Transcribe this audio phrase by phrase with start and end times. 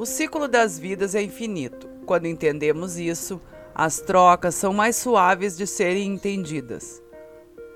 [0.00, 1.86] O ciclo das vidas é infinito.
[2.06, 3.38] Quando entendemos isso,
[3.74, 7.02] as trocas são mais suaves de serem entendidas.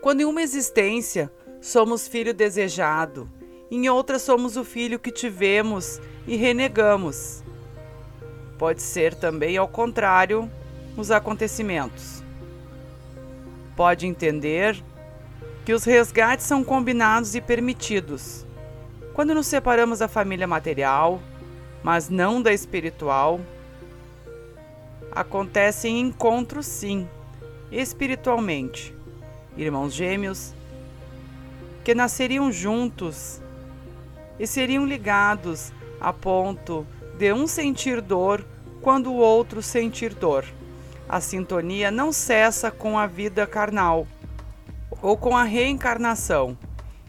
[0.01, 3.31] Quando em uma existência somos filho desejado,
[3.71, 7.45] em outra somos o filho que tivemos e renegamos.
[8.57, 10.51] Pode ser também ao contrário
[10.97, 12.23] os acontecimentos.
[13.77, 14.83] Pode entender
[15.63, 18.47] que os resgates são combinados e permitidos.
[19.13, 21.21] Quando nos separamos da família material,
[21.85, 23.39] mas não da espiritual,
[25.13, 27.07] acontecem encontros sim,
[27.71, 28.95] espiritualmente.
[29.55, 30.55] Irmãos gêmeos
[31.85, 33.43] que nasceriam juntos
[34.39, 36.87] e seriam ligados a ponto
[37.19, 38.43] de um sentir dor
[38.81, 40.47] quando o outro sentir dor.
[41.07, 44.07] A sintonia não cessa com a vida carnal
[45.03, 46.57] ou com a reencarnação.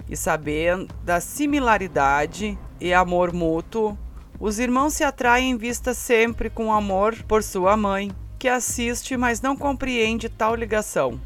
[0.09, 3.97] E sabendo da similaridade e amor mútuo,
[4.39, 9.41] os irmãos se atraem em vista sempre com amor por sua mãe, que assiste, mas
[9.41, 11.19] não compreende tal ligação.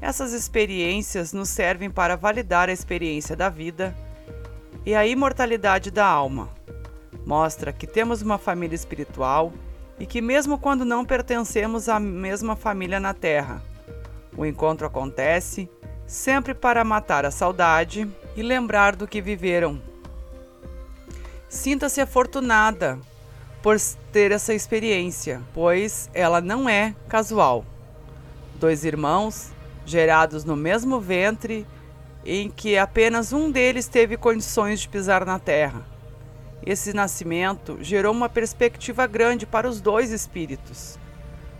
[0.00, 3.94] Essas experiências nos servem para validar a experiência da vida
[4.86, 6.48] e a imortalidade da alma.
[7.26, 9.52] Mostra que temos uma família espiritual
[9.98, 13.62] e que, mesmo quando não pertencemos à mesma família na Terra,
[14.36, 15.68] o encontro acontece
[16.06, 19.89] sempre para matar a saudade e lembrar do que viveram.
[21.50, 22.96] Sinta-se afortunada
[23.60, 23.76] por
[24.12, 27.66] ter essa experiência, pois ela não é casual.
[28.54, 29.50] Dois irmãos,
[29.84, 31.66] gerados no mesmo ventre,
[32.24, 35.84] em que apenas um deles teve condições de pisar na terra.
[36.64, 41.00] Esse nascimento gerou uma perspectiva grande para os dois espíritos.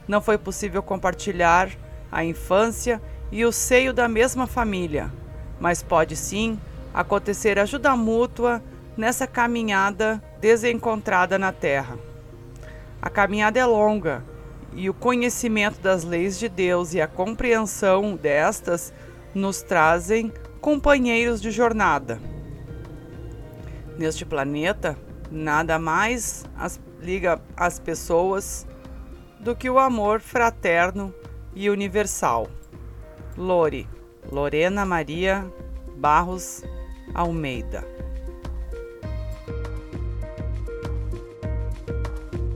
[0.06, 1.68] Não foi possível compartilhar
[2.12, 3.02] a infância
[3.33, 5.12] e o seio da mesma família,
[5.58, 6.61] mas pode sim
[6.94, 8.62] acontecer ajuda mútua
[9.00, 11.98] nessa caminhada desencontrada na Terra.
[13.00, 14.22] A caminhada é longa
[14.74, 18.92] e o conhecimento das leis de Deus e a compreensão destas
[19.34, 22.20] nos trazem companheiros de jornada.
[23.96, 24.98] Neste planeta,
[25.30, 28.66] nada mais as, liga as pessoas
[29.40, 31.14] do que o amor fraterno
[31.55, 32.48] e universal.
[33.34, 33.89] Lore,
[34.30, 35.50] Lorena Maria
[35.96, 36.62] Barros
[37.14, 38.00] Almeida